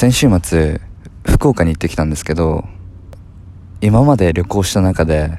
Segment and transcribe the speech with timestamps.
[0.00, 0.80] 先週末
[1.26, 2.64] 福岡に行ってきたんですけど
[3.82, 5.30] 今まで旅行した中で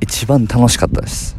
[0.00, 1.34] 一番楽しかったです。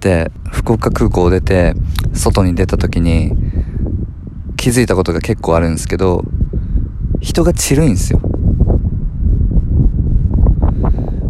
[0.00, 1.72] で福岡空港を出て
[2.12, 3.32] 外に出た時に
[4.58, 6.22] 気づいたことが結構あるんですけど
[7.22, 8.20] 人が散るんですよ。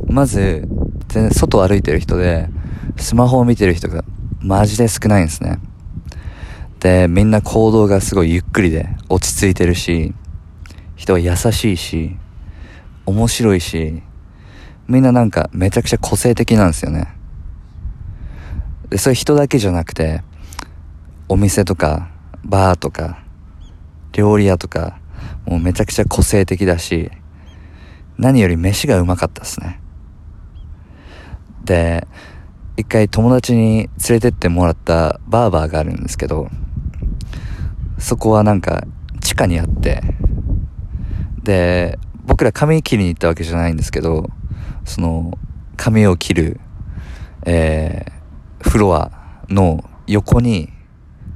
[0.09, 0.67] まず
[1.11, 2.49] 全然外歩いてる人で
[2.97, 4.03] スマホを見てる人が
[4.41, 5.61] マジで少ないんですね。
[6.85, 10.13] でみんな行動がすごいゆっくりで落ち着いてるし
[10.97, 12.15] 人は優しいし
[13.07, 14.03] 面白いし
[14.87, 17.09] みんななんかめちゃくちゃ個性的なんですよね。
[18.91, 20.23] でそういう人だけじゃなくて
[21.27, 22.11] お店とか
[22.45, 23.25] バーとか
[24.13, 24.99] 料理屋とか
[25.47, 27.11] もうめちゃくちゃ個性的だし
[28.19, 29.81] 何より飯がうまかったですね。
[31.65, 32.07] で
[32.77, 36.51] 一回友達に連れてってもらったバーバーがあるんですけど
[37.99, 38.85] そこはなんか
[39.21, 40.03] 地下にあって
[41.43, 44.31] で僕ら髪切りに行ったわけじゃないんですけど
[44.85, 45.39] その
[45.77, 46.61] 髪を切る
[47.47, 49.13] えー、フロア
[49.49, 50.73] の横に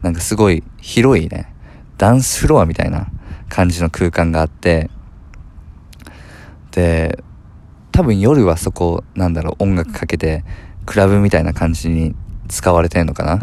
[0.02, 1.52] なんかすごい広いね
[1.98, 3.08] ダンスフロアみたいな
[3.48, 4.90] 感じの空間があって
[6.70, 7.22] で
[7.92, 10.44] 多分夜はそこなんだろう音楽かけて
[10.86, 12.14] クラブみたいな感じに
[12.48, 13.40] 使われてんのかな。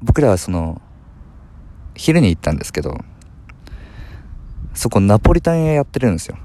[0.00, 0.80] 僕らはその
[1.94, 2.98] 昼に行ったんですけど
[4.74, 6.36] そこナポリタン屋やってるんですよ。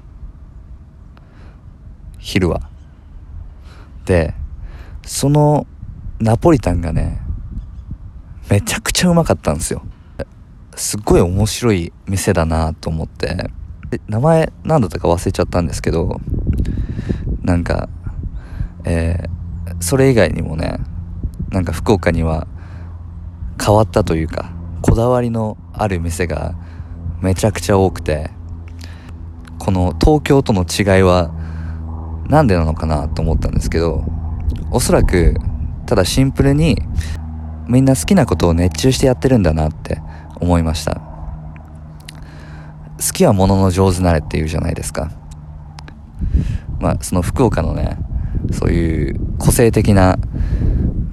[2.18, 2.60] 昼は。
[4.04, 4.34] で
[5.04, 5.66] その
[6.20, 7.20] ナポリタンがね
[8.48, 9.82] めちゃくちゃうまかったんですよ。
[10.76, 13.50] すっごい面白い店だなと思って。
[14.06, 16.20] 名前何だったか忘れちゃったんですけど
[17.42, 17.88] なんか
[18.84, 20.78] えー、それ以外にもね
[21.50, 22.46] なんか福岡には
[23.60, 26.54] 変わったというかこだわりのある店が
[27.20, 28.30] めちゃくちゃ多くて
[29.58, 31.32] この東京との違いは
[32.28, 34.04] 何でなのかなと思ったんですけど
[34.70, 35.36] おそらく
[35.86, 36.76] ただシンプルに
[37.68, 40.00] みんな好きなことを熱中してやってるんだなって
[40.40, 41.00] 思いました。
[43.00, 45.10] 好きはものの上手なれっていうじゃないですか。
[46.78, 47.98] まあその福岡のね
[48.52, 50.18] そういう個性的な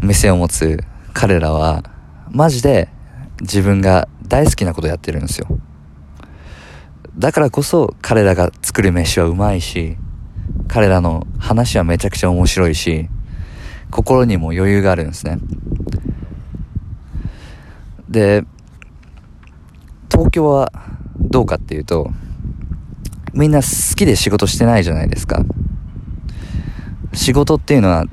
[0.02, 1.84] 店を持つ彼らは
[2.30, 2.90] マジで
[3.42, 5.48] 自分が大好きなことやってるんですよ。
[7.18, 9.98] だからこそ彼らが作る飯はうまいし
[10.68, 13.10] 彼らの話はめちゃくちゃ面白いし
[13.90, 15.40] 心にも余裕があるんですね。
[18.10, 18.44] で
[20.12, 20.72] 東京は
[21.20, 22.12] どうかっていうと
[23.34, 25.44] みんな好きで仕事してないじゃないですか。
[27.14, 28.06] 仕事っていうのは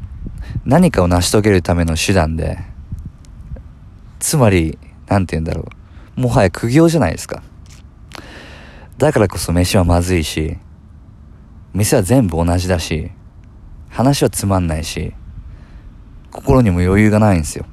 [0.65, 2.59] 何かを成し遂げるための手段で
[4.19, 4.79] つまり
[5.15, 5.69] 何て言うんだろ
[6.17, 6.21] う。
[6.21, 7.43] もはや苦行じゃないですか。
[8.99, 10.57] だからこそ飯はまずいし
[11.73, 13.11] 店は全部同じだし
[13.91, 15.13] 話はつまんないし
[16.31, 17.65] 心にも余裕がないんですよ。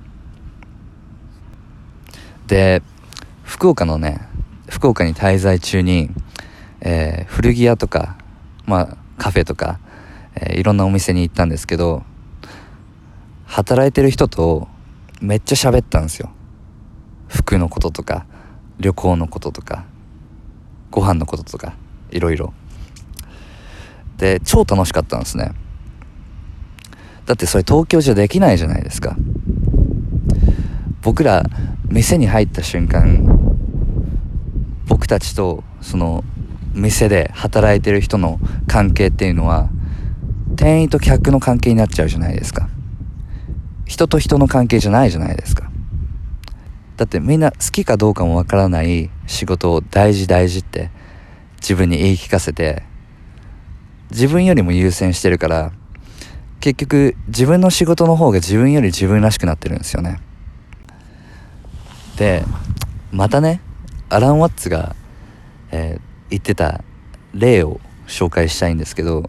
[2.47, 2.83] で
[3.43, 4.27] 福岡のね
[4.69, 6.11] 福岡に滞在中に、
[6.81, 8.17] えー、古着屋とか
[8.65, 9.79] まあカフェとか、
[10.35, 12.03] えー、いろんなお店に行ったんですけど
[13.45, 14.67] 働いてる人と
[15.21, 16.31] めっちゃ喋ったんですよ。
[17.31, 18.25] 服のこととか
[18.79, 19.85] 旅行のこととか
[20.91, 21.73] ご飯のこととか
[22.11, 22.53] いろいろ。
[24.17, 25.53] で超楽しかったんですね。
[27.25, 29.15] だってそれ東京じゃできないじゃないですか。
[31.01, 31.43] 僕ら
[31.87, 33.25] 店に入った瞬間
[34.87, 36.23] 僕たちとその
[36.73, 39.69] 店で働いてる人の関係っていうのは
[40.57, 42.69] 店員と客の関係になっちゃうじゃないですか。
[43.85, 45.70] 人と人の関係じゃないじゃないですか。
[47.01, 50.91] だってみんな好きかどうかもわからない仕事を大事大事って
[51.55, 52.83] 自分に言い聞かせて
[54.11, 55.71] 自分よりも優先してるから
[56.59, 60.19] 結局自分の仕事の方が自分より自分らしくなってるんですよね。
[62.17, 62.43] で
[63.11, 63.61] またね
[64.09, 64.95] アラン・ワッツが、
[65.71, 66.83] えー、言ってた
[67.33, 69.27] 例を紹介したいんですけど、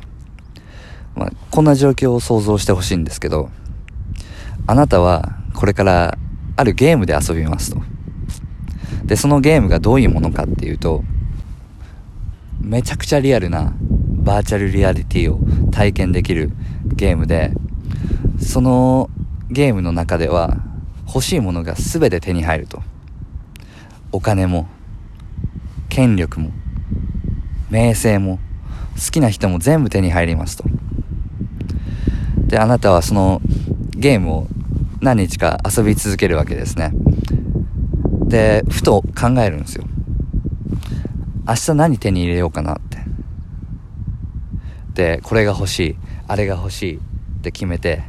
[1.16, 3.48] まあ、こんな状況を想像してほしいんですけど
[4.66, 6.18] あなたはこれから
[6.56, 7.82] あるゲームで遊びますと。
[9.04, 11.02] でそのゲームがどういうものかっていうと
[12.60, 15.40] めちゃくちゃリアルなバーチャルリアリティを
[15.70, 16.52] 体験できる
[16.84, 17.52] ゲームで
[18.40, 19.10] その
[19.50, 20.56] ゲームの中では
[21.06, 22.82] 欲しいものが全て手に入ると。
[24.12, 24.68] お金も
[25.88, 26.50] 権力も
[27.70, 28.38] 名声も
[28.94, 30.64] 好きな人も全部手に入りますと。
[32.36, 33.40] であなたはその
[33.96, 34.46] ゲームを
[35.02, 36.92] 何日か遊び続けるわけですね。
[38.28, 39.84] でふと考えるんですよ。
[41.46, 42.98] 明日何手に入れようかなって。
[44.94, 45.96] でこれが欲しい
[46.28, 47.00] あれが欲しいっ
[47.42, 48.04] て決めて。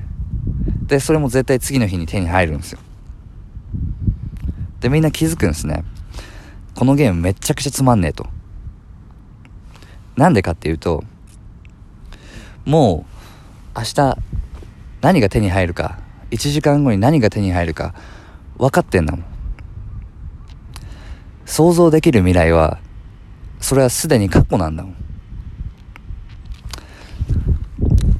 [0.85, 2.79] でそれも絶対次の日に手に入るんですよ。
[4.79, 5.83] でみんな気づくんですね。
[6.75, 8.27] このゲームめちゃくちゃつまんねえと。
[10.15, 11.03] なんでかっていうと
[12.65, 13.03] も
[13.75, 14.17] う明日
[15.01, 16.02] 何が手に入るか
[16.33, 17.93] 1時間後に何が手に入るか
[18.57, 19.25] 分かってんだもん。
[21.45, 22.79] 想像できる未来は
[23.59, 24.95] それはすでに過去なんだもん。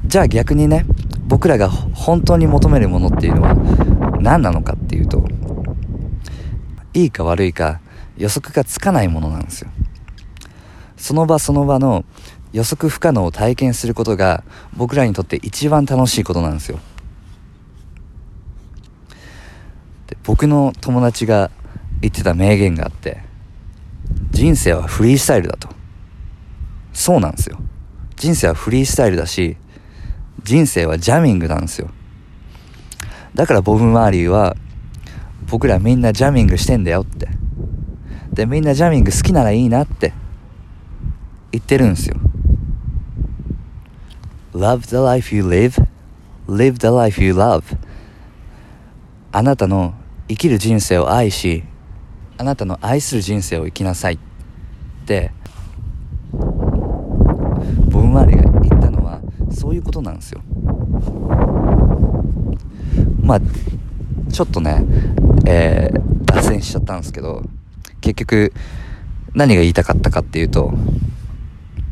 [0.06, 0.86] じゃあ逆にね
[1.26, 3.54] 僕らが本当に求めるものっていうのは
[4.20, 5.26] 何なのかっていうと
[6.92, 7.80] いいか悪いか
[8.16, 9.70] 予測がつかないものなんですよ。
[10.96, 12.04] その場その場の
[12.54, 14.44] 予測不可能を体験することが
[14.76, 16.78] 僕らにとって一番楽しいことなんですよ
[20.06, 21.50] で僕の友達が
[22.00, 23.20] 言ってた名言があって
[24.30, 25.68] 人生はフリースタイルだと。
[26.92, 27.58] そうなんですよ。
[28.16, 29.56] 人生はフリースタイルだし
[30.42, 31.90] 人生はジャミングなんですよ。
[33.34, 34.56] だからボブ・マーリーは
[35.46, 37.28] 僕らみんなジャミングしてんだよって。
[38.32, 40.12] でみんなジャミング好きならいいなって。
[41.52, 42.16] 言ってるんですよ。
[44.54, 45.84] Love the life you live
[46.48, 47.62] live the life you love
[49.32, 49.94] あなたの
[50.28, 51.64] 生きる人生を愛し
[52.38, 54.14] あなたの愛する人生を生きなさい。
[54.14, 55.30] って
[57.90, 60.40] ボブ・マーリーが言ったのはそういうことなんですよ。
[63.22, 63.40] まあ
[64.32, 64.84] ちょっとね
[65.46, 67.42] えー、脱線しちゃったんですけど
[68.00, 68.52] 結局
[69.34, 70.72] 何が言いたかったかっていうと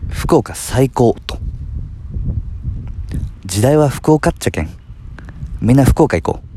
[0.08, 1.38] 福岡最高と。
[3.44, 4.70] 時代は福岡っちゃけん。
[5.61, 6.51] みんな福岡行こう。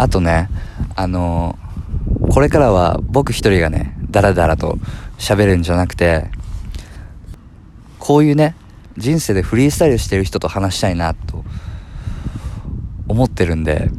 [0.00, 0.48] あとね
[0.96, 4.78] あのー、これからは僕一人がねダラダラと
[5.18, 6.30] 喋るんじゃなくて
[7.98, 8.56] こういうね
[8.96, 11.44] 人生でフリースタイルしてる人と話したいなと
[13.08, 13.90] 思ってるんで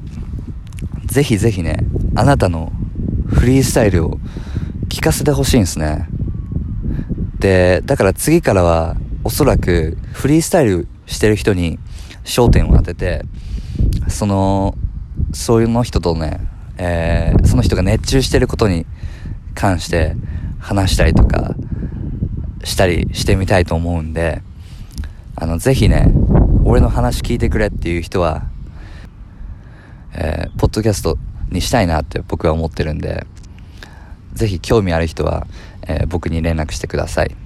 [1.05, 1.77] ぜひぜひね
[2.15, 2.71] あなたの
[3.27, 4.17] フリースタイルを
[4.89, 6.09] 聞かせてほしいんですね。
[7.37, 11.77] でだから次からはおそらくフリースタイルしてる人に
[12.23, 13.23] 焦点を当てて
[14.07, 14.75] その
[15.33, 16.39] そういうの人とね、
[16.77, 18.85] えー、その人が熱中してることに
[19.55, 20.15] 関して
[20.59, 21.55] 話したりとか
[22.63, 24.41] したりしてみたいと思うんで
[25.35, 26.11] あのぜひね
[26.63, 28.43] 俺の話聞いてくれっていう人は、
[30.13, 31.17] えー、ポッドキャスト
[31.49, 33.25] にしたいなって僕は思ってるんで
[34.33, 35.47] ぜひ興味ある人は、
[35.87, 37.40] えー、僕に連絡してください。